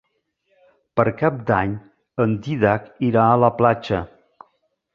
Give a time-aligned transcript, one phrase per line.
[0.99, 1.75] Per Cap d'Any
[2.25, 4.05] en Dídac irà a la platja.